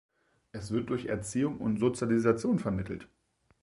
[0.51, 3.07] Es wird durch Erziehung und Sozialisation vermittelt.